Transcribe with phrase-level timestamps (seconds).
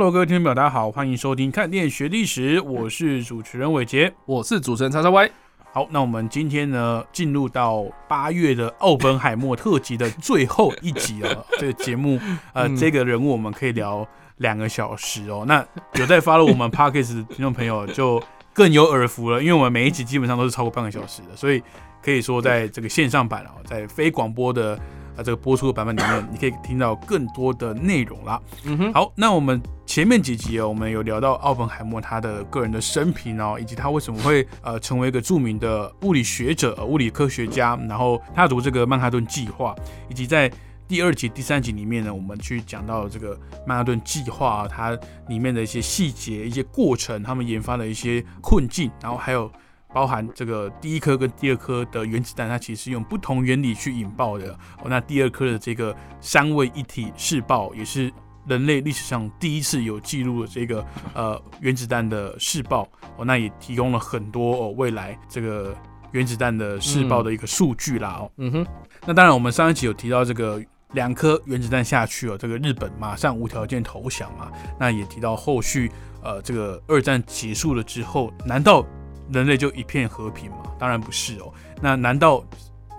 [0.00, 4.10] Hello，各位听众朋友，大家好，欢迎收听《看电影学历史》，我是主持人伟杰。
[4.24, 5.30] 我是主持人叉叉 Y。
[5.74, 11.44] 好，那我们今天呢，进入到八月的奥本海默特辑的最后一集了。
[11.60, 12.18] 这个节目，
[12.54, 14.08] 呃，这个人物我们可以聊
[14.38, 15.44] 两个小时哦。
[15.46, 15.62] 那
[15.96, 18.22] 有在发了我们 Parkes 的听众朋友就
[18.54, 21.62] 更有耳福了，因为我们每一集基本上都是超过半个小时的，所以
[22.02, 24.80] 可以说在这个线上版哦，在非广播的。
[25.20, 28.40] 啊，这个播出的版本里面，你可以听到更多的内容啦。
[28.64, 39.74] 嗯哼，好，那我们前面几集哦，我们有聊到奥本海默他的个人的生平哦，以及他为什么会呃成为一个著名的物理学者、物理科学家，然后他读这个曼哈顿计划，
[40.08, 40.50] 以及在
[40.88, 49.52] 第二集、第三集里面呢，我们去讲到这个曼哈顿计划啊它里面的一些细节、一些过程，他们研发的一些困境，然后还有。
[49.92, 54.52] 包含这个第一颗跟第二颗的原子弹，它其实是用不同原理去引爆的。
[54.78, 58.12] 哦，那第二颗的这个三位一体试爆，也是
[58.46, 62.88] 人类历史上第一次有记录的这个呃原子弹的试爆。
[63.16, 65.74] 哦，那也提供了很多哦未来这个
[66.12, 68.18] 原子弹的试爆的一个数据啦。
[68.20, 68.66] 哦，嗯哼。
[69.06, 74.52] 那当然，我们上一集有提到这个两颗原子弹下去哦，这个日本马上无条件投降嘛。
[74.78, 75.90] 那也提到后续
[76.22, 78.86] 呃这个二战结束了之后，难道？
[79.32, 80.58] 人类就一片和平吗？
[80.78, 81.52] 当然不是哦。
[81.80, 82.44] 那难道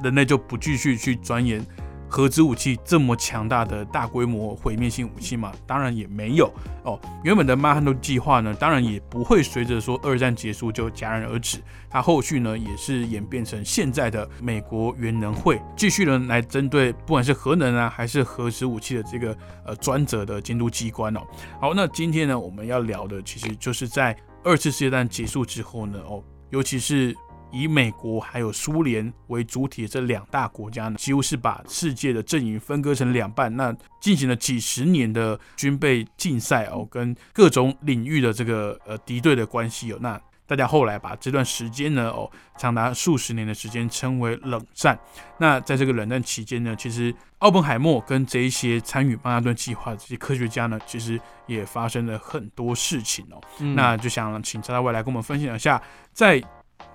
[0.03, 1.63] 人类就不继续去钻研
[2.09, 5.53] 核子武器这么强大的大规模毁灭性武器吗？
[5.65, 6.51] 当然也没有
[6.83, 6.99] 哦。
[7.23, 11.59] 原本的曼哈顿计划呢，当然也不会随着说二战结束就戛然而止。
[11.89, 21.21] 它后续呢，也是演变成现在的美国原能会，继续呢来针对不管是核能啊，还是核子武器的这个呃专责的监督机关哦。
[21.59, 24.15] 好，那今天呢，我们要聊的其实就是在。
[24.43, 26.19] 二次世界大战结束之后呢，哦，
[26.51, 27.15] 尤其是
[27.51, 40.21] 以美国还有苏联为主体的这两大国家呢，几乎是把世界的阵营分割成两半，那进行了几十年的军备竞赛哦，跟各种领域的这个呃敌对的关系哦，那。
[40.51, 44.99] 大家后来把这段时间呢，哦，长达数十年的时间称为冷战。
[45.37, 51.17] 那在这个冷战期间呢，其实奥本海默跟这一些参与曼哈顿计划的这些科学家呢，其实
[51.47, 53.41] 也发生了很多事情哦。
[53.75, 56.43] 那就想请查大卫来跟我们分享一下，在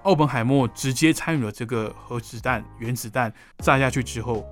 [0.03, 4.47] 奥本海默直接参与了这个核子弹、原子弹炸下去之后，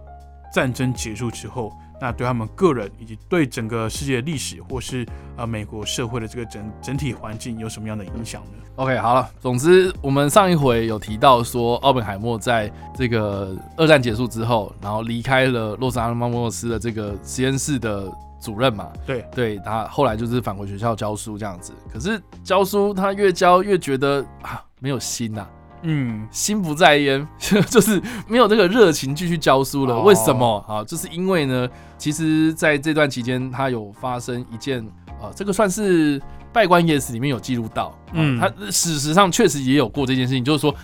[0.55, 1.71] 战争结束之后。
[2.01, 5.07] 那对他们个人以及对整个世界历史，或是
[5.37, 18.13] 呃美国社会的这个整整体环境有什么样的影响呢？OK，好了，总之我们上一回有提到说，奥本海默在这个二战结束之后，然后离开了洛桑阿拉莫斯的这个实验室的
[18.43, 18.93] 主任嘛。
[19.07, 21.73] 对，对他后来就是返回学校教书这样子。
[21.91, 25.47] 可是教书他越教越觉得啊没有心呐。
[25.87, 27.27] 嗯，心不在焉，
[27.69, 30.01] 就是没有这个热情继续教书了。
[30.01, 30.83] 为什么啊？
[30.83, 31.69] 就是因为呢，
[31.99, 34.85] 其实在这段期间，他有发生一件
[35.21, 36.19] 啊，这个算是
[36.53, 37.97] 《拜官野史》里面有记录到。
[38.13, 40.75] 嗯，他事实上确实也有过这件事情，就是说，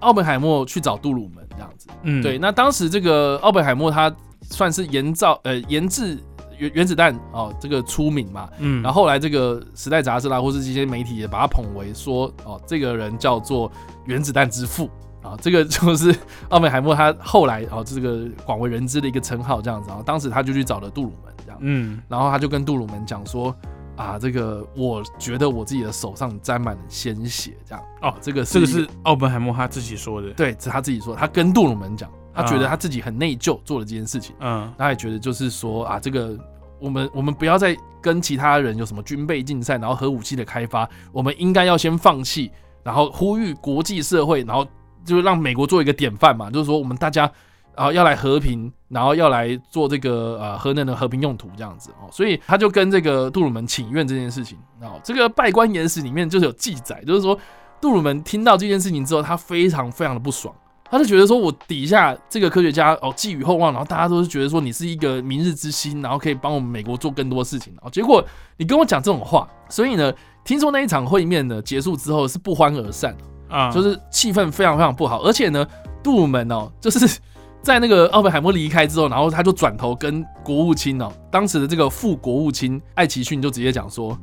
[0.00, 1.88] 奥本海默去找杜鲁门这样子。
[2.02, 2.38] 嗯，对。
[2.38, 4.10] 那当时这个奥本海默他
[4.42, 6.18] 算是研造呃研制。
[6.60, 13.72] 原原子弹哦，这个出名嘛，嗯，然后后来这个时代杂志啦，或是这些媒体也把他捧为说，哦，这个人叫做
[14.04, 14.90] 原子弹之父
[15.22, 16.14] 啊，这个就是
[16.50, 20.02] 奥本海默他后来哦，这个广为人知的一个称号这样子然后。
[20.02, 23.56] 当时他就去找了杜鲁门这样，嗯，然后他就跟杜鲁门讲说，
[23.96, 32.10] 啊，这个我觉得我自己的手上沾满了鲜血这样，哦，这个这个是奥本海默他自己说的，对，是他自己说，他跟杜鲁门讲。
[32.32, 34.36] 他觉得他自己很内疚，做了这件事情。
[34.38, 36.38] 嗯，他也觉得就是说啊，这个
[36.80, 42.50] 我们我们不要再跟其他人有什么军备竞赛，然后核武器的开发，我们应该要先放弃，
[42.82, 44.66] 然后呼吁国际社会，然后
[45.04, 47.30] 就让美国做一个典范嘛，就是说我们大家
[47.74, 52.08] 啊要来和平，然后要来做这个呃核能的和平用途这样子哦。
[52.10, 57.38] 所以他就跟这个杜鲁门请愿这件事情哦，这个拜官言史里面就是有记载，就是说
[57.80, 60.54] 杜鲁门听到这件事情之后，他非常非常的不爽。
[60.90, 67.72] 他就觉得说，我底下这个科学家哦寄予厚望，然后大家都是觉得说你是一个明日之星，然后可以帮我们美国做更多事情。
[67.80, 68.24] 哦，结果
[68.56, 70.12] 你跟我讲这种话，所以呢，
[70.44, 73.16] 听说那一场会面呢结束之后是不欢而散
[73.48, 75.22] 啊，就是气氛非常非常不好。
[75.22, 75.64] 而且呢，
[76.02, 77.20] 杜鲁门哦， 就是
[77.62, 84.18] 在那个奥本海默离开之后，然后他就转头跟国务卿哦，当时的这个副国务卿艾奇逊就直接讲说，哦，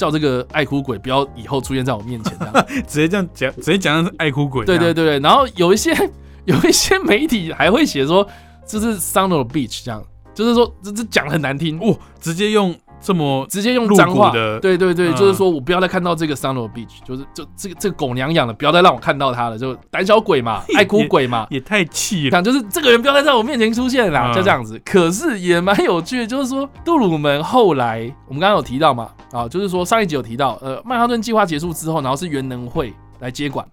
[0.00, 4.64] 叫这个爱哭鬼不要以后出现在我面前，这样 直接这样讲，直接讲是爱哭鬼。
[4.64, 5.92] 对对对对，然后有一些
[6.46, 8.26] 有一些媒体还会写说
[8.66, 10.02] 这是 Son of Beach 这样，
[10.34, 12.74] 就是说这这讲的很难听，哦，直接用。
[13.00, 22.30] 这么直接用脏话的，对对对，就是说我不要再看到这个 Sun of Beach，就是就这个这个狗娘养的，不要再让我看到他了，就胆小鬼嘛， 爱哭鬼嘛，也太气了。
[22.30, 24.78] 讲就是这个人不要再在我面前出现了，就这样子。
[24.84, 33.66] 可是也蛮有趣的，就是说杜鲁门后来我们刚刚有提到嘛，啊，就是说上一集有提到，呃，曼哈顿计划结束之后，然后是原能会来接管。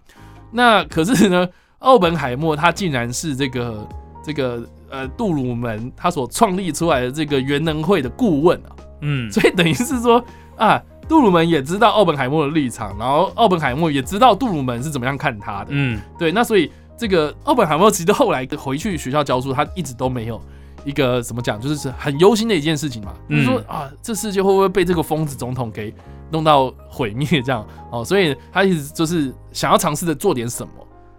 [0.50, 1.46] 那可是呢，
[1.80, 3.86] 奥本海默他竟然是这个
[4.24, 8.72] 这个呃杜鲁门他所创立出来的这个原能会的顾问啊。
[9.00, 10.22] 嗯，所以等于是说
[10.56, 15.68] 啊，杜鲁门也知道奥本海默的立场，然后奥本海默也知道杜鲁门是怎么样看他的。
[15.70, 20.40] 嗯，对，那所以这个奥本海默其实后来回去学校教书，他一直都没有
[20.84, 25.94] 一个怎么讲，就是很忧心的一件事情嘛，就是说啊，这世界会不会被这个疯子总统给
[26.30, 27.66] 弄到毁灭这样？
[27.90, 30.72] 哦，所以他一直就是想要尝试着做点什么。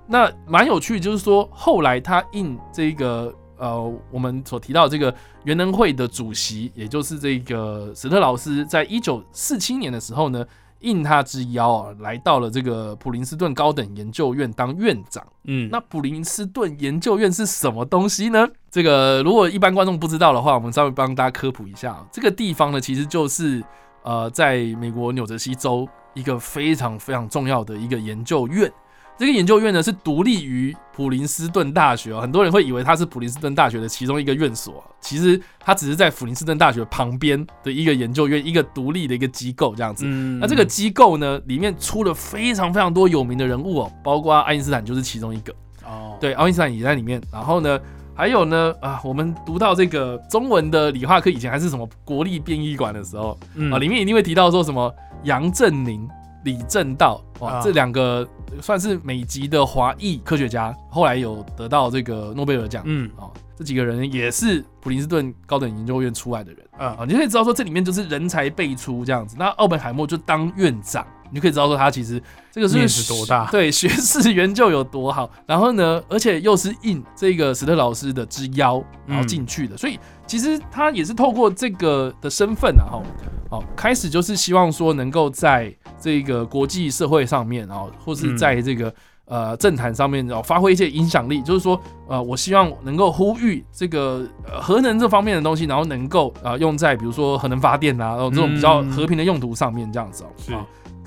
[0.06, 3.34] 那蛮有趣，就是说后来他应这个。
[3.59, 5.13] 呃，我们所提到这个
[5.44, 10.45] 元能会的主席，也就是这个史特劳斯，在一九四七年的时候呢，
[10.79, 15.21] 应他之邀啊，来到了这个普林斯顿高等研究院当院长。
[15.44, 18.47] 嗯，那普林斯顿研究院是什么东西呢？
[18.71, 22.07] 这个如果一般观众不知道的话，我们稍微帮大家科普一下。
[22.11, 23.61] 这个地方呢，其实就是
[24.03, 28.71] 呃，在美国纽泽西州一个非常非常重要的一个研究院。
[29.19, 40.06] 这个研究院呢是独立于普林斯顿大学哦，很多人会以为它是普林斯顿大学的其中一个院所，其实它只是在普林斯顿大学旁边的一个研究院，一个独立的一个机构这样子。
[40.06, 46.18] 那这个机构呢，里面出了非常非常多有名的人物哦，包括爱因斯坦就是其中一个哦。
[46.21, 47.21] 对，爱因斯坦也在里面。
[47.30, 47.77] 然后呢，
[48.16, 53.38] 还有呢啊，我们读到这个中文的理化课以前还是什么国立编译馆的时候
[53.69, 54.95] 啊，里面一定会提到说什么
[55.25, 56.07] 杨振宁。
[56.44, 58.27] 李政道哇，这两个
[58.62, 62.83] 算是美籍的华裔科学家，后来有得到这个诺贝尔奖。
[62.86, 66.65] 嗯，哦，这几个人也是普林斯顿高等研究院出来的人。
[66.77, 69.36] 啊，你可以知道说这里面就是人才辈出这样子。
[69.38, 72.22] 那奥本海默就当院长，你就可以知道说他其实
[72.52, 75.30] 这个是多大，对学士研究有多好。
[75.46, 83.04] 然后呢，而且又是应这个史特老师的之邀，然后进去的，所以其实他也是透过这个的身份啊，哈，
[83.52, 85.74] 哦，开始就是希望说能够在。
[86.02, 88.94] 这个国际社会上面，然后或是在这个
[89.26, 91.78] 呃政坛上面，然后发挥一些影响力，就是说，
[92.08, 94.26] 呃，我希望能够呼吁这个
[94.62, 100.28] 核能这方面的东西，然后能够啊用在比如说核能发电啊，然后这种比较和平的用途上面这样子哦。
[100.38, 100.54] 是。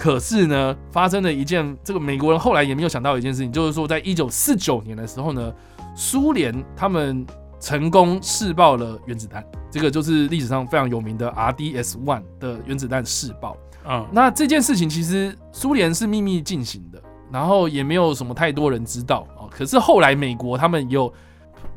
[0.02, 5.54] 可是呢，发生了一件这个美国人后来也没有想到一件事情，就是说，在一九四九年的时候呢，
[5.94, 7.24] 苏联他们
[7.60, 13.56] 成功试爆了原子弹，这个就是历史上非常有名的 RDS One 的原子弹试爆。
[13.88, 17.00] 嗯，那这件事情其实苏联是秘密进行的，
[17.30, 19.48] 然后也没有什么太多人知道哦。
[19.52, 21.12] 可是后来美国他们有，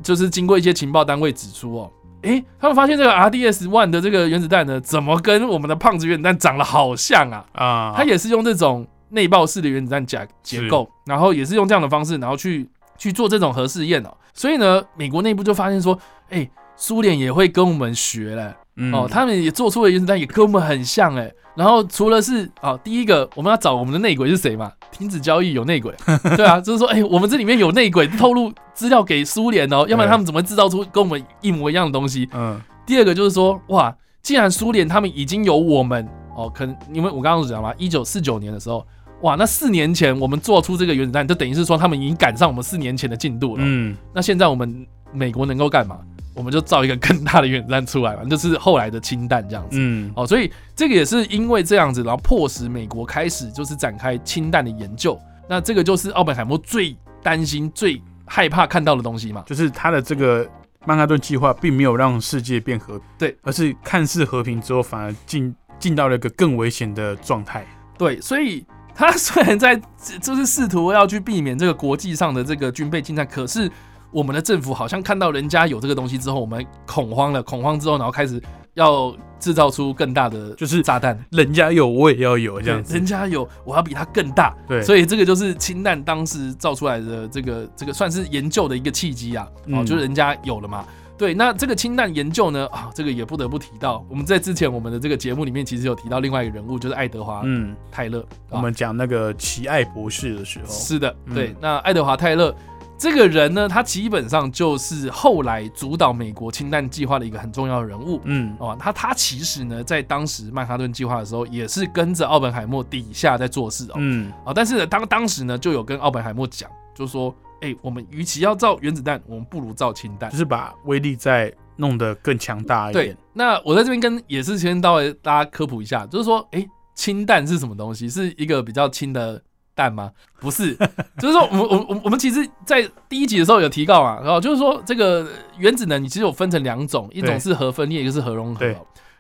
[0.01, 1.91] 就是经过一些情报单位指出哦，
[2.25, 7.45] 诶，他们发现这个 RDS One 的这个原子弹呢，怎么跟我们的胖子原子弹长得好像啊？
[7.53, 12.67] 啊，它也是用这种内爆式的原子弹架结构，然后也是用这样的方式，然后去
[12.97, 14.09] 去做这种核试验哦。
[14.33, 15.97] 所以呢，美国内部就发现说，
[16.29, 18.53] 诶，苏联也会跟我们学嘞。
[18.91, 21.31] 哦，他们也做出了原子弹，也跟我们很像哎。
[21.55, 24.71] 然后除了是啊，第一个我们要找我们的内鬼是谁嘛？
[24.91, 25.93] 停止交易有内鬼，
[26.35, 32.27] 对啊，就是说哎，我们这里面有内鬼透露资料给苏联哦，要不然他们怎么制造出跟我们一模一样的东西？
[32.33, 32.61] 嗯。
[32.85, 36.05] 第二个就是说哇，既然苏联他们已经有我们
[36.35, 38.85] 哦，可能因为我刚刚讲嘛，一九四九年的时候，
[39.21, 43.63] 哇，那四年前我们做出这个原子弹，就等于是说他们已经赶上我们四年前的进度了。
[43.65, 43.95] 嗯。
[44.13, 45.99] 那现在我们美国能够干嘛？
[46.35, 49.77] 我们就造一个更大的原子弹出来嘛，就是后来的氢弹这样子。
[49.79, 55.17] 嗯，哦，所以这个也是因为这样子，然后迫使美国开始就是展开氢弹的研究。
[55.47, 60.45] 那这个就是奥本海默最担心、最害怕看到的东西嘛，就是他的这个
[60.85, 67.65] 曼哈顿计划并没有让世界变和，对，而是看似和平之后，反而进进到了一个更危险的状态。
[67.97, 69.81] 对，所以他虽然在
[70.21, 73.71] 就是试图要去避免这个国际上的这个军备竞赛，可是。
[74.15, 77.43] 我们的政府好像看到人家有这个东西之后，我们恐慌了。
[77.43, 78.41] 恐慌之后，然后开始
[78.75, 81.21] 要制造出更大的就是炸弹。
[81.31, 82.93] 人家有，我也要有这样子。
[82.93, 84.55] 人家有，我要比他更大。
[84.69, 89.45] 对，所以这个就是氢弹当时造出来的这个这个算是研究的一个契机啊。
[89.73, 90.85] 哦，就是人家有了嘛。
[91.17, 94.05] 对，那这个氢弹研究呢啊，这个也不得不提到。
[94.09, 98.25] 我们在之前我们的这个节目里面，其实有提到另外一个人物，就是爱德华嗯泰勒。
[98.49, 101.53] 我们讲那个奇爱博士的时候，是的，对。
[101.59, 102.55] 那爱德华泰勒。
[102.97, 108.21] 这个人呢，他基本上就是后来主导美国氢弹计划的一个很重要的人物。
[108.23, 113.95] 嗯，哦，他他其实呢，在当时曼哈顿计划的时候，也是跟着奥本海默底下在做事哦。
[113.97, 123.07] 嗯，啊，但是呢，当当时呢，就有跟奥本海默讲，就是说，哎，我们与其要造原子弹，我们不如造氢弹，就是把威力再弄得更强大一点。
[123.07, 128.09] 对，那我在这边跟也是先到大家科普一下，就是说，哎，氢弹是什么东西？
[128.09, 129.41] 是一个比较轻的。
[129.75, 130.11] 弹吗？
[130.39, 130.73] 不是，
[131.19, 135.27] 就是说，我我我我们其实，在第一集的时候有提到嘛，然后就是说，这个
[135.57, 138.65] 原子能你其实有分成两种，一种是核分裂，一个是核融合。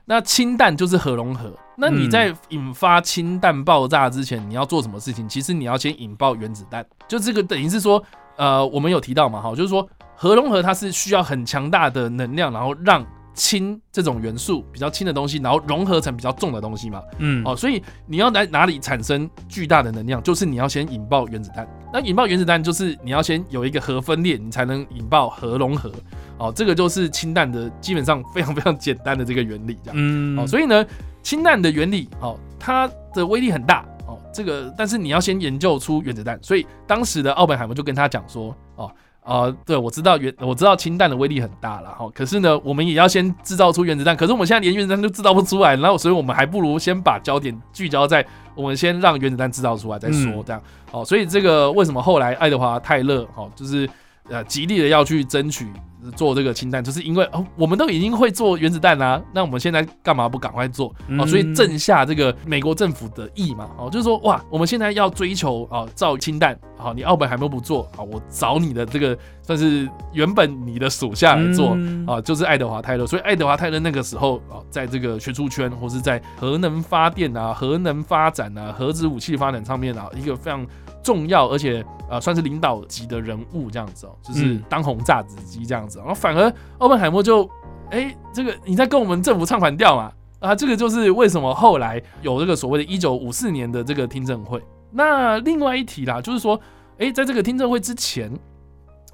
[0.05, 1.51] 那氢弹就是核融合。
[1.77, 5.27] 那你在引发氢弹爆炸之前，你要做什么事情？
[5.27, 6.85] 其实你要先引爆原子弹。
[7.07, 8.01] 就这个等于是说，
[8.37, 13.05] 呃，我们有提到嘛，哈，就是说核融合它是需要很强大的能量，然后让。
[13.35, 21.67] 氢这种元素比较轻的东西，然后融合成比较重的东西嘛，嗯，哦，所以你要来哪里产生巨大的能量，就是你要先引爆原子弹。
[21.93, 25.91] 那引爆原子弹就是你要先有一个核分裂，你才能引爆核融合。
[26.37, 30.85] 哦，这个就是氢弹的基本上非常非常简单的这个原理，这样，嗯，哦，所以呢，
[31.21, 38.89] 氢弹的原理，哦，它的威力很大，哦，这个但是你要先研究出原子弹，所以当时的奥本海默就跟他讲说，哦。
[39.25, 53.89] 啊，对，我知道原我知道氢弹的威力很大了哈，可是呢，我们也要先制造出原子弹，可是我们现在连原子弹都制造不出来，然后所以我们还不如先把焦点聚焦在我们先让原子弹制造出来再说，这样，哦，所以这个为什么后来爱德华泰勒，哈，就是
[54.29, 55.67] 呃极力的要去争取。
[56.15, 61.25] 做这个氢弹，就是因为哦，我们都已经会做原子弹啦，那我们现在干嘛不赶快做哦？
[61.25, 73.07] 所以正下这个美国政府的意嘛，哦，就是说哇，我们现在要追求啊造氢弹，好，你奥本海默不做啊，我找你的这个算是原本你的属下来做啊，就是爱德华泰勒。
[73.07, 80.63] 所以爱德华泰勒那个时候啊，在这个学术圈或是在核能发电啊、核能发展啊、核子武器发展上面啊，一个非常。
[81.05, 87.47] 重要而且呃算是领导级的人物这样子哦，就是当红炸子鸡这样子，然后反而奥本海默就
[87.91, 94.59] 哎这个你在跟我们政府唱反调嘛啊，这个就是为什么后来有这个所谓的一九五四年的这个听证会。
[94.91, 96.59] 那另外一题啦，就是说
[96.97, 98.31] 哎在这个听证会之前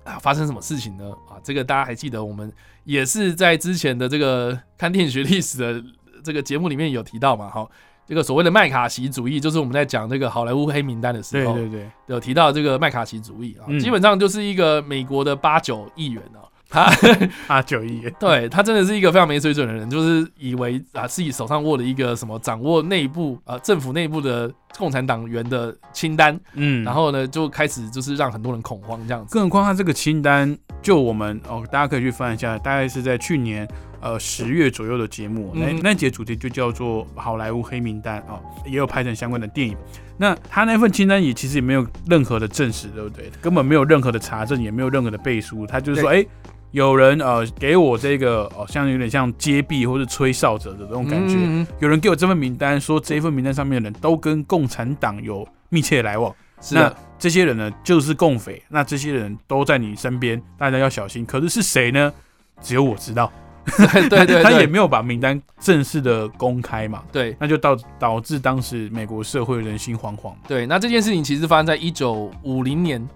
[0.05, 1.11] 啊发生什么事情呢？
[1.27, 2.49] 啊这个大家还记得我们
[2.85, 5.83] 也是在之前的这个看电影学历史的
[6.23, 7.67] 这个节目里面有提到嘛，哈。
[8.11, 16.43] 这个所谓的麦卡锡主义，就是我们在讲这个好莱坞黑名单的时候，对对对，有提到这个麦卡锡主义啊，基本上就是一个美国的八九亿元啊。
[16.69, 16.89] 他
[17.47, 29.33] 八九亿， 对他真的是一个非常没水准的人，就是以为啊自己手上握了一个什么掌握内部啊政府内部的共产党员的清单，嗯，然后呢就开始就是让很多人恐慌这样子。
[29.33, 33.65] 更何况他这个清单，就我们哦，大家可以去翻一下，大概是在去年
[34.01, 39.77] 呃十月左右的节目，那那节主题就叫做好莱坞黑名单啊，也有拍成相关的电影。
[40.17, 43.31] 那他那份清单也其实也没有任何的证实，对不对？
[43.41, 46.25] 根本没有任何的查证，也没有任何的背书，他就是说，哎。
[46.71, 51.35] 有人呃给我这个哦，像有点像揭弊或是吹哨者的这种感觉。
[51.79, 56.33] 有人给我这份名单，说这份名单上面的人都跟共产党有密切来往。
[56.71, 56.89] 那
[57.19, 58.63] 这些人呢，就是共匪。
[58.69, 61.25] 那这些人都在你身边，大家要小心。
[61.25, 62.13] 可是是谁呢？
[62.61, 63.29] 只有我知道。
[64.09, 67.03] 对 对， 他也没有把名单正式的公开嘛。
[67.11, 70.33] 对，那就导导致当时美国社会人心惶惶。
[70.47, 73.07] 对，那这件事情其实发生在一九五零年。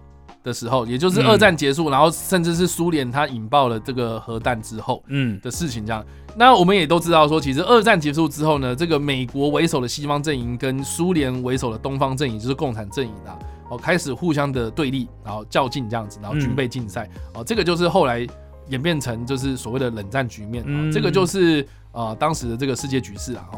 [0.43, 6.05] 的时候，也就是二战结束，然后甚至是苏联它引爆了这个核弹之后，嗯的事情这样。
[6.35, 13.33] 那我们也都知道说，其实二战结束之后呢，这个美国为首的西方阵营跟苏联为首的东方阵营，就是共产阵营啊，
[13.71, 18.27] 哦开始互相的对立，然后较劲这样子，然后军备竞赛，哦这个就是后来
[18.69, 23.49] 演变成就是所谓的冷战局面，这个就是呃当时的这个世界局势啊。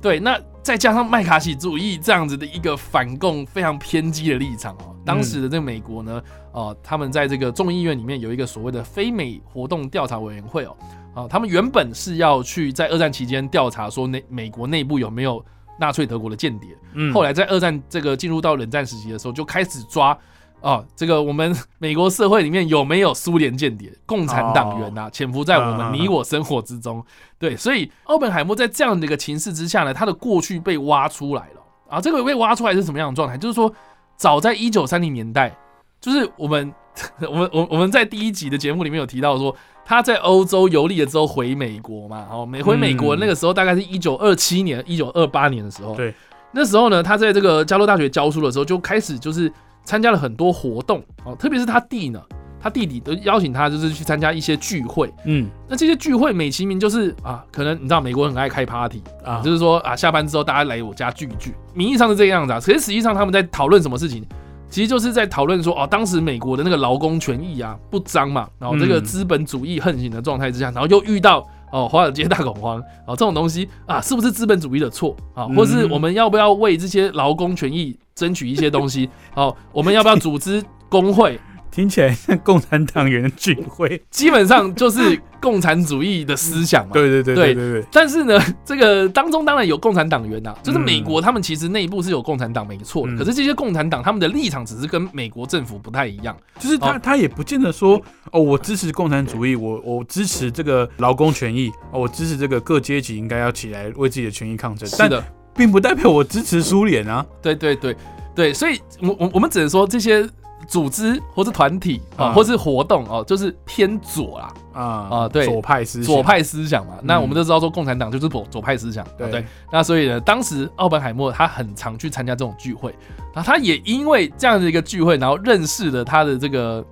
[0.00, 10.76] 对，那再加上麦卡锡主义这样子的一个反共非常偏激的立场哦，当时的这个美国呢，呃，他们在这个众议院里面有一个所谓的非美活动调查委员会哦，
[11.14, 15.44] 啊，他们原本是要去在二战期间调查说内美国内部有没有
[15.80, 20.16] 纳粹德国的间谍，嗯，后来在二战这个进入到冷战时期的时候，就开始抓。
[20.60, 25.08] 哦，这个我们 美国社会里面有没有苏联间谍、共产党员呐？
[25.12, 27.04] 潜伏在我们你我生活之中。
[27.38, 32.00] 对，所以奥本海默在这样的一个情势之下呢，他的过去被挖出来了啊。
[32.00, 33.36] 这个被挖出来是什么样的状态？
[33.36, 33.72] 就是说，
[34.16, 35.54] 早在一九三零年代，
[36.00, 36.72] 就是我们
[37.30, 42.26] 我们我我们在第一集的节目里面有提到说，他在欧洲游历了之后回美国嘛。
[42.32, 45.94] 哦，每回美国那个时候大概是一九二七年、一九二八年的时候。
[45.94, 46.12] 对，
[46.52, 49.52] 那时候呢，他在这个加州大学教书的时候就开始就是。
[49.86, 52.20] 参加了很多活动哦，特别是他弟呢，
[52.60, 55.10] 他弟弟都邀请他，就是去参加一些聚会。
[55.24, 64.22] 嗯，那这些聚会美其名就是啊，可能你知道美国很爱开 party 啊，就是说啊，下班之后大家来我家聚一聚，名义上是这个样子啊，可是实际上他们在讨论什么事情？
[64.68, 75.44] 其实就是在讨论说，哦，当时美国的那个劳工权益啊不彰嘛，然后这个资本主义横行的状态之下，然后又遇到哦华尔街大恐慌，哦这种东西啊，是不是资本主义的错啊？
[75.48, 79.10] 或是我们要不要为这些劳工权益争取一些东西？
[79.34, 81.38] 哦，我们要不要组织工会？
[81.70, 86.92] 听起来像共产党员的聚会，基本上就是共产主义的思想嘛。
[86.94, 87.84] 对对对对对对。
[87.92, 93.16] 但是呢，这个当中当然有共产党员呐，就是美国他们其实内部是有共产党没错的。
[93.16, 98.00] 可是这些共产党他们的立场只是跟美国政府不太一样，就是他他也不见得说
[98.32, 104.88] 哦，我支持共产主义，我我支持这个劳工权益，哦，我支持这个各阶级应该要起来为自己的权益抗争。
[104.88, 105.22] 是的，
[105.54, 107.24] 并不代表我支持苏联啊。
[107.42, 107.94] 对对对
[108.34, 110.26] 对，所以我我我们只能说这些。
[110.66, 116.94] 组织或是团体啊，或是活动哦，就是偏左啦啊啊，对，左派思左派思想嘛。
[117.02, 119.44] 那我们都知道说，共产党就是左左派思想，对对？
[119.70, 122.94] 那所以呢，当时奥本海默他很常去参加这种聚会，
[123.34, 126.84] 然后他也因为这样的一个聚会，然后认识了他的这个。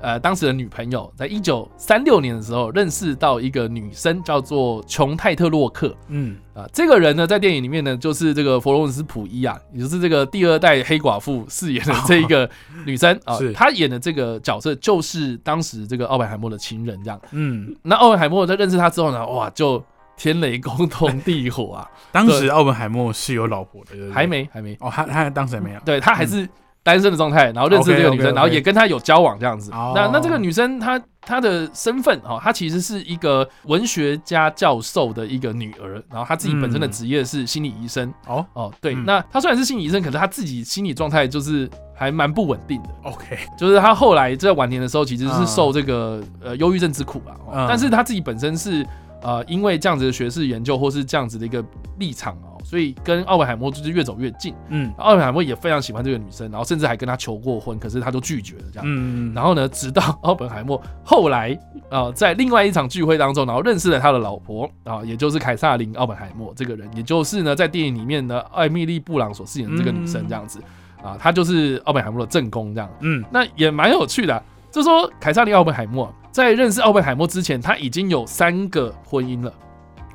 [0.00, 5.92] 呃，当时的女朋友在一九三六年的时候认识到一个女生，叫做琼泰特洛克。
[6.06, 12.48] 嗯，啊，这个人呢，在电影里面呢，就是这个佛罗伦斯普伊啊，也就是这个第二代黑寡妇饰演的这一个
[12.86, 13.36] 女生啊。
[13.54, 17.20] 她演的这个角色就是当时这个奥本海默的情人，这样。
[17.32, 19.82] 嗯，那奥本海默在认识她之后呢，哇，就
[20.16, 21.90] 天雷勾动地火啊！
[22.12, 24.76] 当时奥本海默是有老婆的，还没，还没。
[24.78, 25.80] 哦，他他当时还没有。
[25.84, 26.48] 对他还是。
[26.82, 29.70] 单身的状态，然后认识这个女生，然后也跟她有交往这样子。
[29.70, 38.12] 那那这个女生她她的身份哦，她其实是一个文学家教授的一个女儿，然后她自己本身的职业是心理医生。
[38.26, 42.88] 哦哦，对，那她虽然是心理医生，可是她自己心理状态就是还蛮不稳定的。
[43.02, 47.66] OK，就是她后来在晚年的时候，其实是受这个呃忧郁症之苦啊。
[47.68, 48.86] 但是她自己本身是
[49.22, 51.64] 呃因为这样子的学士研究或是这样子的一个
[51.98, 52.58] 立场哦。
[52.64, 61.58] 所以跟奥本海默就是越走越近，嗯，奥本海默也非常喜欢这个女生，然后甚至还跟她求过婚，可是她都拒绝了这样，嗯，然后呢，直到奥本海默后来
[61.88, 70.60] 啊，在另外一场聚会当中，然后认识了他的老婆啊，也就是凯撒琳·奥本海默这个人，也就是呢，在电影里面呢，艾米丽·布朗所饰演的这个女生这样子
[71.02, 79.52] 啊，她就是奥本海默的正宫这样，嗯，那也蛮有趣的，就说凯撒琳·奥本海默在认识奥本海默之前，他已经有三个婚姻了，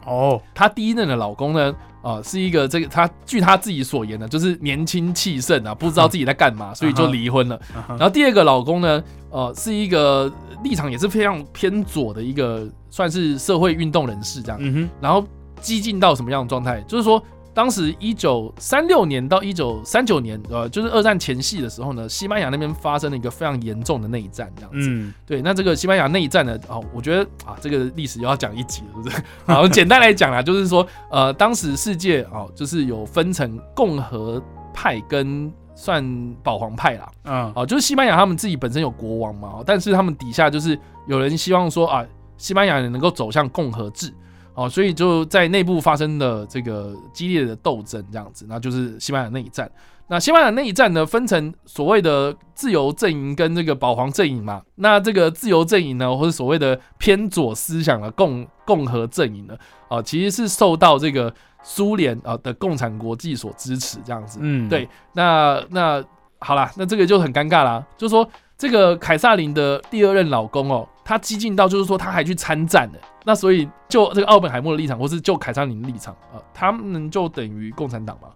[0.06, 1.74] 哦，他第一任的老公呢。
[2.04, 7.58] 啊，是一个这个他据他自己所言呢，就是年轻气盛啊，不知道自己在干嘛， 所以就离婚了。
[7.88, 10.30] 然后第二个老公呢，呃，是一个
[10.66, 14.90] 立场也是非常偏左的一个，算是社会运动人士这样。
[15.00, 15.26] 然后
[15.62, 16.82] 激进到什么样的状态？
[16.82, 17.24] 就是说。
[17.54, 24.90] 当时一九三六年到一九三九年，呃，就是二战前夕的时候呢，西班牙那边发生了一个非常严重的内战，这样子。
[24.90, 25.42] 嗯，对。
[25.42, 29.24] 那这个西班牙内战呢，哦，我觉得啊，这个历史又要讲一集了，是不是？
[29.46, 34.42] 好，简单来讲啦，就是说，呃，当时世界哦，就是有分成共和
[34.74, 36.04] 派跟算
[36.42, 37.12] 保皇派啦。
[37.26, 42.04] 嗯，哦，就是西班牙他们自己本身有国王嘛，但是他们底下就是有人希望说啊，
[42.36, 44.12] 西班牙人能够走向共和制。
[44.56, 49.70] 哦，所以就在内部发生了这个激烈的斗争，这样子，那就是西班牙内战。
[50.08, 54.62] 那西班牙内战呢，分成所谓的自由阵营跟这个保皇阵营嘛。
[54.76, 59.56] 那这个自由阵营呢，或者所谓的偏左思想的共共和阵营呢，
[59.88, 64.40] 啊，其实是受到这个苏联啊的共产国际所支持，这样子。
[64.42, 64.88] 嗯，对。
[65.14, 66.04] 那那
[66.40, 73.00] 好啦，那这个就很尴尬啦，就是说这个凯撒琳的第二任老公哦，他激进到就是说他还去参战的。
[73.26, 78.28] 那所以，就这个奥本海默的立场，或是就凯撒林的立场啊，他们就等于共产党吗？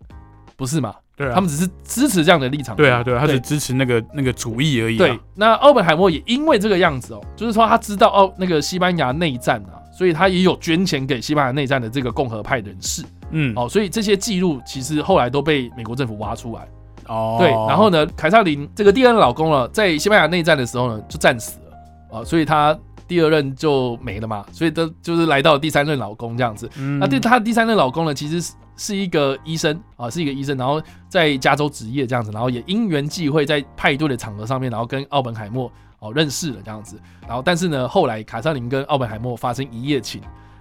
[0.55, 0.95] 不是嘛？
[1.15, 2.75] 对，他们只是支持这样的立场。
[2.75, 4.97] 对啊，对啊，他只支持那个那个主义而已。
[4.97, 13.03] 对，那奥本海默也因为这个样子哦，就是说他知道哦那个西班牙内战啊，所以他也有捐钱给西班牙内战的这个共和派人士。
[13.31, 16.67] 嗯，哦，所以这些记录其实后来都被美国政府挖出来。
[17.07, 21.66] 哦，对，然后呢，凯撒林这个第二任老公了，在西班牙内战的时候呢，就战死了
[22.11, 22.77] 啊，所以他。
[23.07, 26.69] 第二任就没了嘛，所以都就是来到第三任老公这样子。
[26.99, 36.99] 那对他第三任老公呢，其实是是一个医生啊，是一个医生，然后在加州职业这样子，然后也因缘际会在派对的场合上面，然后跟奥本海默哦认识了这样子。
[37.25, 40.19] 然后但是呢，后来卡萨琳跟奥本海默发生一夜情，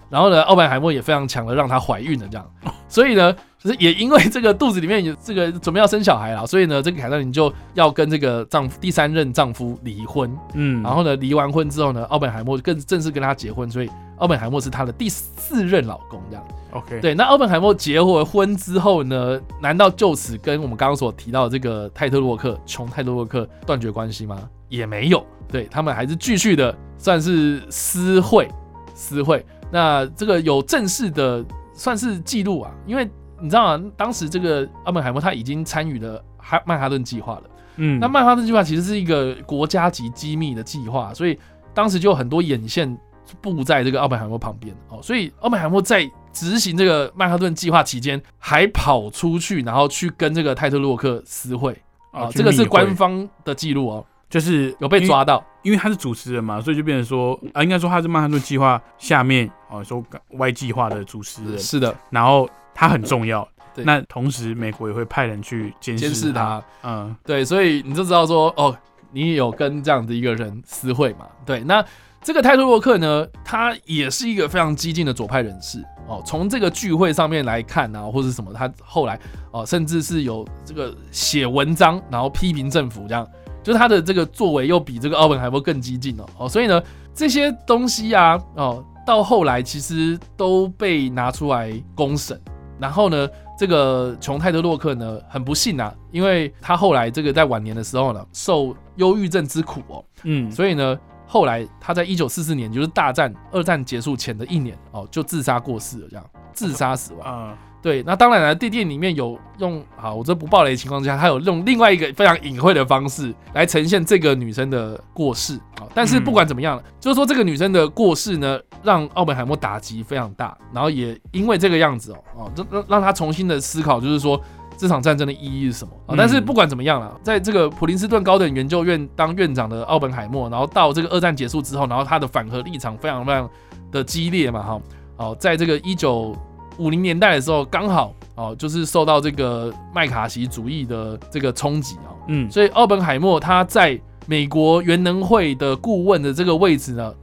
[0.09, 2.49] 然后呢，奥本海默也非常强的让她怀孕了这样，
[2.87, 3.35] 所以呢。
[3.59, 10.31] 就是也因为这个肚子里面有这个准备要生小孩了，所以呢，这个凯瑟琳就要跟这个丈夫第三任丈夫离婚。
[10.53, 16.21] 嗯，然后呢，离完婚之后呢，奥本海默更正式跟他结婚，所以奥本海默是她的第四任老公。
[16.29, 17.01] 这样，OK。
[17.01, 24.47] 对，那奥本海默结婚婚之后呢，难道就此跟我们刚刚所提到的这个泰特洛克穷泰特洛克断绝关系吗？
[24.69, 28.47] 也没有，对他们还是继续的算是私会，
[28.93, 29.43] 私会。
[29.71, 31.43] 那这个有正式的
[31.73, 33.09] 算是记录啊，因为。
[33.39, 33.91] 你知道吗？
[33.95, 37.43] 当时这个奥本海默他已经参与了哈曼哈顿计划了，
[37.77, 41.37] 嗯，那曼哈顿计划其实是一个国家级机密的计划，所以
[41.73, 42.97] 当时就有很多眼线
[43.41, 44.75] 布在这个奥本海默旁边。
[44.89, 51.75] 哦，所以奥本海默在执行这个曼哈顿计划期间，还跑出去，然后去跟这个泰特洛克私会。
[52.11, 61.59] 啊，这个是官方的记录哦，就是有被抓到，因为他是主持人嘛，所以就变成说啊，应该说他是曼哈顿计划下面哦，说 Y 计划的主持人。
[61.59, 63.45] 是的，然后他很重要。
[63.77, 66.63] 那同时，美国也会派人去监视他。
[66.83, 68.75] 嗯，对，所以你就知道说，哦，
[69.11, 71.27] 你有跟这样的一个人私会嘛？
[71.45, 71.83] 对，那
[72.23, 76.21] 这个泰特洛克呢，他也是一个非常激进的左派人士哦。
[76.25, 79.19] 从这个聚会上面来看啊，或者什么，他后来
[79.51, 83.27] 哦，甚至是有这个写文章，然后批评政府，这样，
[83.63, 86.49] 就是他的这个作为又比这个奥本海默更激进了哦。
[86.49, 86.81] 所以呢，
[87.13, 92.41] 这些东西啊，哦，到后来其实都被拿出来公审，
[92.79, 93.27] 然后呢。
[93.59, 107.57] 这个琼泰德洛克呢，很不幸啊，因为他后来这个在晚年的时候呢，受忧郁症之苦哦，嗯，所以呢，后来他在一九四四年，就是大战二战结束前的一年哦，就自杀过世了，这样自杀死亡。
[107.79, 115.87] 对，那当然了，电影里面有用啊，我这不暴雷的情况之下，他有用另外一个非常隐晦的方式来呈现这个女生的过世啊。
[115.93, 124.41] 但是不管怎么样，就是说这个女生的过世呢，让奥本海默打击非常大，然后也因为这个样子哦，哦，让让让他重新的思考，就是说
[124.75, 126.15] 这场战争的意义是什么啊。
[126.17, 133.49] 但是不管怎么样了，在这个普林斯顿高等研究院当院长的奥本海默，然后到这个二战结束之后，然后他的反核立场非常非常
[133.91, 134.81] 的激烈嘛，哈，
[135.17, 136.35] 哦，在这个一九。
[136.77, 147.13] 五零年代的时候，刚好哦，就是受到这个麦卡锡主义的这个冲击啊，嗯，所以奥本海默他在美国原能会的顾问的这个位置呢，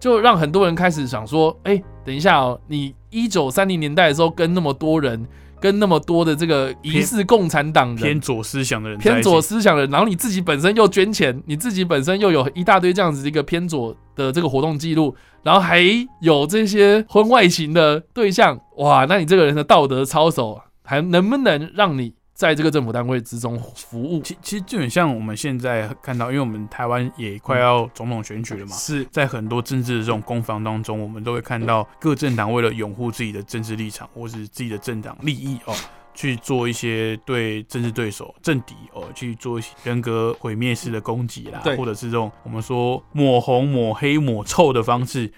[0.00, 5.26] 就让很多人开始想说，哎，等一下哦，你一九三零年代的时候跟那么多人。
[5.62, 15.80] 跟那么多的这个疑似共产党偏左思想的人，偏左思想的人，然后你自己本身又捐钱，你自己本身又有一大堆这样子一个偏左的这个活动记录，然后还
[16.20, 22.14] 有这些婚外情的对象，哇，那你这个人的道德操守还能不能让你？
[22.34, 29.04] 在这个政府单位之中服务，其其实就很像我们现在看到，因为我们台湾也快要总统选举了嘛，是。
[29.12, 35.74] 在很多政治的这种攻防当中，我们都会看到各政党为了拥护自己的政治立场或是自己的政党利益哦，
[36.14, 45.30] 去做一些对政治对手政敌哦去做一些人格毁灭式的攻击啦，或者是这种我们说抹红、抹黑、抹臭的方式，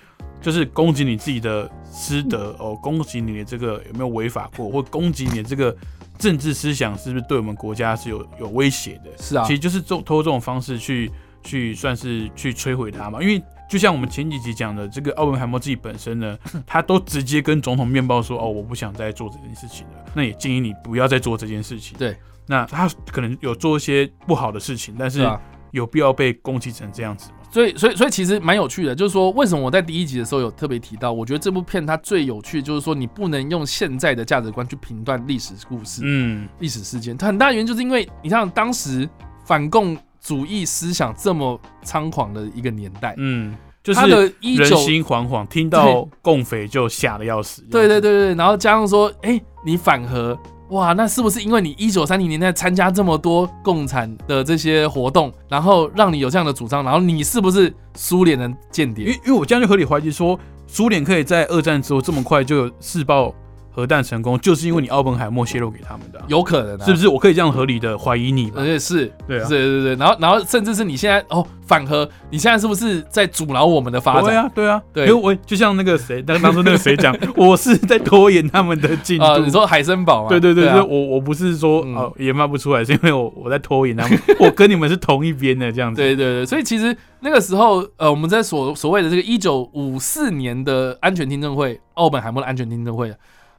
[0.44, 5.76] 就是攻击你自己的师德哦，攻击你的这个有没有违法过，或攻击你的这个。
[6.16, 9.10] 政治思想是不是对我们国家是有有威胁的？
[9.20, 11.10] 是啊，其实就是通通过这种方式去
[11.42, 13.20] 去算是去摧毁它嘛。
[13.20, 21.98] 因为就像我们前几集讲的，这个奥本海默自己本身呢， 他都直接跟总统面报说：“哦，我不想再做这件事情了。”那也建议你不要再做这件事情。
[21.98, 25.28] 对，那他可能有做一些不好的事情，但是
[25.72, 27.33] 有必要被攻击成这样子吗？
[27.54, 31.12] 所以，所以，所以其实蛮有趣的，就是说，为什么我在第一集的时候有特别提到？
[31.12, 37.16] 我觉得这部片它最有趣，就是说，你不能用现在的价值观去评断历史故事，嗯，历史事件。
[37.16, 39.08] 它很大原因就是因为你像当时
[39.44, 47.62] 反共主义思想这么猖狂的一个年代，嗯，就是人心惶惶，听到共匪就吓得要死。
[47.70, 50.36] 对对对对，然后加上说，哎，你反核。
[50.70, 56.82] 哇，那是不是因为你一九三零年代参加这么多共产的这些活动，然后让你有这样的主张？
[56.82, 59.04] 然后你是不是苏联的间谍？
[59.04, 63.32] 因为因为我这样就合理怀疑说，苏联可以在二战之后这么快就有试爆。
[63.74, 67.08] 核弹成功就是因为你奥本海默泄露给他们的，有可能，是不是？
[67.08, 68.52] 我可以这样合理的怀疑你？
[68.54, 69.96] 而且是，对啊，对对对。
[69.96, 74.24] 然后，然后，甚至是你现在哦反核，你现在是不是在阻挠我们的发展？
[74.24, 75.06] 对啊，对啊，对。
[75.06, 79.38] 因为我就像那个谁，当当初那个谁讲， 我是在拖延他们的进度。
[79.38, 80.28] 你说海森堡吗？
[80.28, 86.00] 对对对，我我不是说哦研发不出来，是因为我我在拖延他们， 我跟你们是同一边的这样子。
[86.00, 93.12] 对对对，所以其实那个时候，呃，我们在所所谓的这个一九五四年的安全听证会，奥本海默的安全听证会。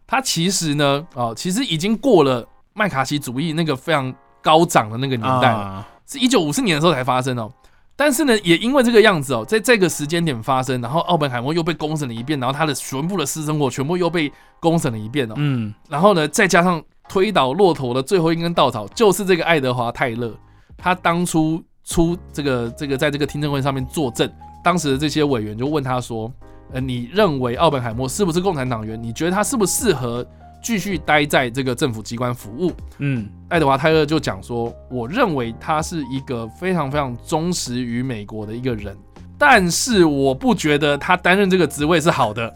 [0.08, 7.52] 他其实呢，哦，其实已经过了麦卡锡主义那个非常高涨的那个年代了，是一九五四年的时候才发生哦。
[7.96, 15.36] 但是呢，也因为这个样子哦，在这个时间点发生，然后奥本海默又被公审了一遍，然后他的全部的私生活全部又被公审了一遍哦。
[15.38, 20.38] 嗯，然后呢，再加上推倒骆驼的最后一根稻草，就是这个爱德华泰勒，
[20.78, 24.30] 他当初出这个这个在这个听证会上面作证，
[24.62, 26.32] 当时的这些委员就问他说。
[26.74, 29.02] 呃，你认为奥本海默是不是共产党员？
[29.02, 30.26] 你觉得他适不适合
[30.62, 32.72] 继续待在这个政府机关服务？
[32.98, 38.98] 嗯，爱德华泰勒就讲说，我认为他是一个非常非常忠实于美国的一个人，
[39.38, 42.54] 但是我不觉得他担任这个职位是好的。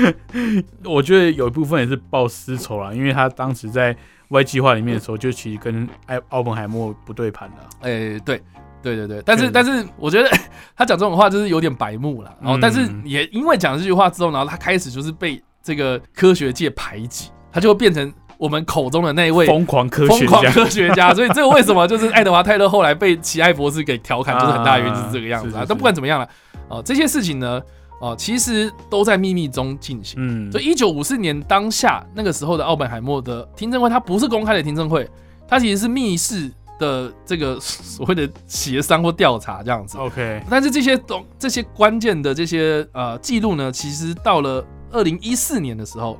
[0.84, 3.96] 我觉得有一部分也是报私仇啦，因为他当时在
[4.28, 7.88] Y 计划里面的时候，就其实跟艾奥本海默不对盘的。
[7.88, 8.42] 哎，对，
[8.82, 10.28] 对对对，但是但是我觉得
[10.76, 12.34] 他讲这种话就是有点白目了。
[12.40, 20.50] 然后，但是也因为讲这句话之后，然后他开始就是被这个科学界排挤，他就会变成我们口中的那一位疯狂科学家。
[20.50, 25.64] 科学家， 所以这个为什么就是爱德华泰勒后来被奇爱博士给调侃，就是很大原因是这个样子啊。
[25.68, 26.28] 但不管怎么样了，
[26.68, 27.60] 哦，这些事情呢。
[28.00, 30.14] 哦，其实都在秘密中进行。
[30.22, 35.10] 嗯，所以一九五四年当下那个时候的奥本海默的听证会，它不是公开的听证会，
[35.48, 39.98] 它其实是密室的这个 所谓的协商或调查这样子。
[39.98, 46.18] OK，但是这些东这些关键的这些呃记录呢，其实到了二零一四年的时候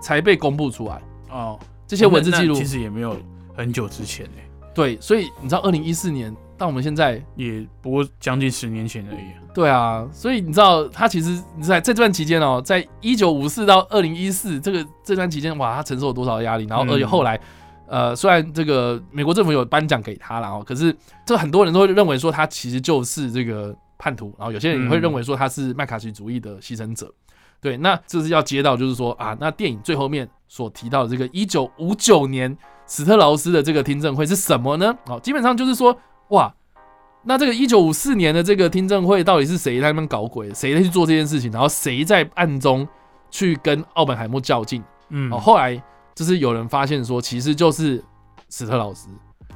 [0.00, 1.00] 才被公布出来。
[1.30, 3.16] 哦，这些文字记录其实也没有
[3.56, 4.32] 很久之前呢。
[4.74, 6.34] 对，所以你知道二零一四年。
[6.60, 9.24] 到我们现在也不过将近十年前而已。
[9.54, 16.66] 对啊，所以你知道他其实你在这段期间哦，在一九五四到二零一四这个这段期间，哇，他承受了多少压力？
[16.66, 17.40] 然后而且后来，
[17.90, 27.12] 呃，虽然这个美国政府有颁奖给他了哦，可是这很多人都会认为说他其实就是这个叛徒，然后有些人也会认为说他是麦卡锡主义的牺牲者。
[27.60, 34.96] 对，那这是要接到就是说啊，那电影最后面所提到的这个一九五九年史特劳斯的这个听证会是什么呢？
[35.06, 35.94] 哦，基本上就是说。
[36.30, 36.54] 哇，
[37.24, 40.48] 那这个一九五四年的这个听证会到底是谁在那边搞鬼？
[40.54, 41.50] 谁在去做这件事情？
[41.50, 42.86] 然后谁在暗中
[43.32, 44.80] 去跟奥本海默较劲？
[45.08, 45.82] 嗯，哦，后来
[46.14, 48.02] 就是有人发现说，其实就是
[48.48, 49.08] 史特老师。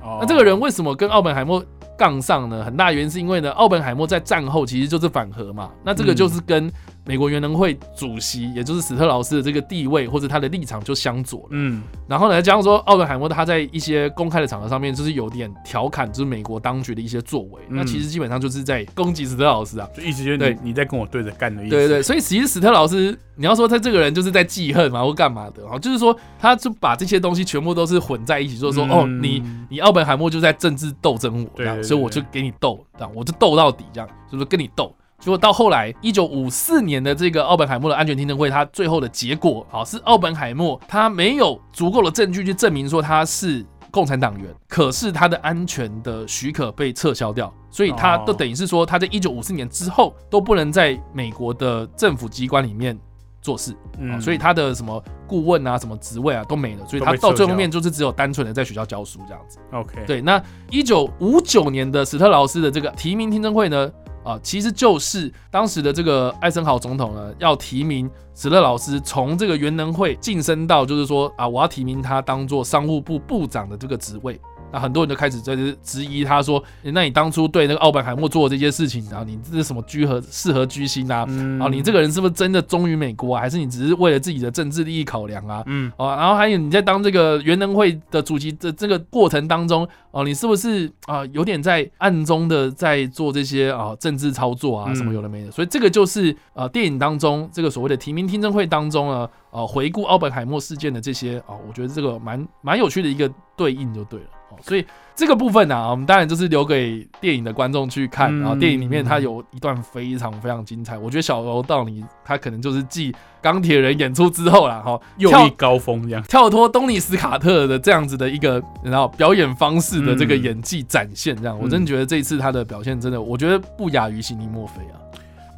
[0.03, 1.64] 哦，那这个人为什么跟奥本海默
[1.97, 2.64] 杠上呢？
[2.64, 5.71] 很大原因是因为呢，奥本海默在战后其实就是反核嘛。
[5.83, 6.71] 那这个就是跟
[7.07, 11.49] 美国原能会主席，也就是史特劳斯的这个地位或者他的立场就相左了。
[11.51, 17.61] 嗯，然后呢，加上说奥本海默他在一些公开的场合上面，就是有点调侃，就是美国当局的一些作为。
[17.69, 21.71] 那其实基本上就是在攻击史特劳斯啊，就一直就是对你在跟我对着干的意思。
[21.71, 25.79] 对对，所以其实史特劳斯，你要说他这个人就是在记恨嘛，或干嘛的啊？
[25.79, 34.95] 就是说他就把这些东西全部都是混在一起，就是说哦，你你奥本海默就在政治斗争我，这样，所以我就给你斗，这样我就斗到底，这样是不是跟你斗？
[35.25, 52.95] 结果到后来，一九五四年的这个奥本海默的安全听证会，他最后的结果，好是奥本海默他没有足够的证据去证明说他是共产党员，可是他的安全的许可被撤销掉，所以他都等于是说他在一九五四年之后都不能在美国的政府机关里面
[53.41, 59.59] 做事，嗯，所以他的什么顾问啊、什么职位啊都没了，所以他到最后面就是只有单纯的在学校教书这样子。
[59.73, 60.39] OK，对，那
[60.71, 63.91] 一九五九年的史特劳斯的这个提名听证会呢？
[64.25, 74.41] 啊，其实就是当时的这个艾森豪总统呢，要提名史勒老师从这个原能会晋升到，就是说啊，我要提名他当做商务部部长的这个职位。
[74.75, 81.25] 那很多人就开始在这质疑他说，那你当初对那个奥本海默做的这些事情，然后你这是什么居合适合居心啊？
[81.29, 83.41] 然后你这个人是不是真的忠于美国啊？
[83.41, 85.63] 还是你只是为了自己的政治利益考量啊？
[85.67, 94.93] 嗯，哦，然后还有你在当这个原能会的主席的这个过程当中，哦，你是不是啊有点在暗中的在做这些啊政治操作啊？
[94.93, 95.53] 什么有的没的？
[95.53, 104.27] 所以这个就是呃电影当中这个所谓的提名听证会当中呢，呃回顾奥本海默事件的这些啊，我觉得这个蛮蛮有趣的一个对应就对了。
[104.62, 104.85] 所以
[105.17, 108.37] 这个部分呢，我们当然就是留给电影的观众去看。
[108.40, 124.99] 然后电影里面它有一段非常非常精彩，我觉得小柔道尼他可能就是继钢铁人演出之后了哈，又一高峰这样，跳脱东尼斯卡特的这样子的一个然后表演方式的这个演技展现，这样我真的觉得这一次他的表现真的，我觉得不亚于悉尼墨菲啊。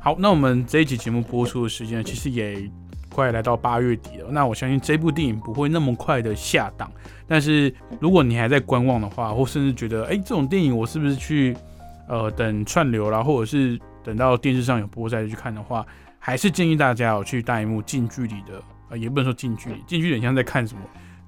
[0.00, 2.70] 好，那我们这一集节目播出的时间其实也。
[3.16, 6.92] 快来到八月底了，那我相信这部电影不会那么快的下档。
[7.26, 11.57] 但是如果你还在观望的话，或甚至觉得，哎，这种电影我是不是去
[12.11, 15.85] 呃等串流啦，或者是等到电视上有播再去看的话，
[16.18, 20.81] 还是建议大家有去大荧幕近距离的，呃，也不能说近距离，近距离像在看什么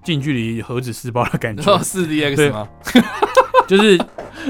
[0.04, 2.68] 近距离盒子试爆的感觉，四 D X 吗？
[3.68, 4.00] 就是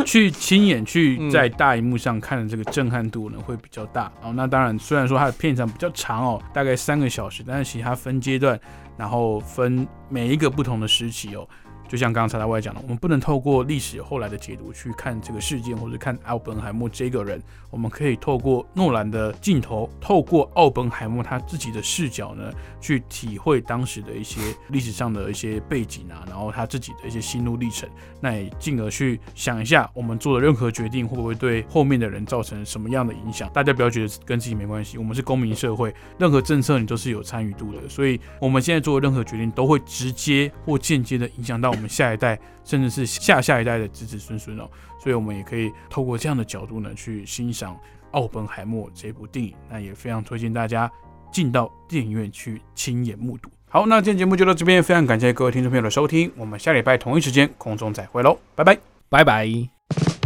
[0.07, 4.33] 去亲眼去在大荧幕上看的这个震撼度呢会比较大哦。
[4.33, 8.59] 那当然，虽然说它的片长比较长哦，大概三个小时，但是其实它分阶段，
[8.97, 11.47] 然后分每一个不同的时期哦。
[11.89, 17.43] 就像刚刚查大外讲的，我们不能透过历史后来的解读去看这个事件，或者看奥本海默这个人。
[17.71, 27.89] 我们可以透过诺兰的镜头，透过奥本海默他自己的视角呢，去体会当时的一些历史上的一些背景啊，然后他自己的一些心路历程。
[28.21, 33.51] 那也进而去想一下，我们做的任何决定会不会对后面的人造成什么样的影响？
[33.53, 37.89] 大家不要觉得跟自己没关系，我们是公民社会，任何政策你都是有参与度的。
[37.89, 41.71] 所以我们现在做的任何决定，都会直接或间接的影响到。
[41.79, 44.69] 我们下一代，甚至是下下一代的子子孙孙哦，
[45.01, 47.75] 所以我们也可以透过这样的角度呢，去欣赏
[48.11, 49.55] 《奥本海默》这部电影。
[49.71, 50.91] 那也非常推荐大家
[51.33, 53.49] 进到电影院去亲眼目睹。
[53.69, 58.77] 好，那今天节目就到这边，非常感谢各位听众朋友的收听，我们下礼拜同一时间空中再会喽，拜拜，
[59.09, 60.18] 拜拜。